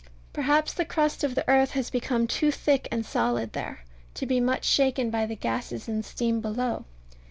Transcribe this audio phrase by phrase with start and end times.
[0.33, 3.83] Perhaps the crust of the earth has become too thick and solid there
[4.15, 6.85] to be much shaken by the gases and steam below.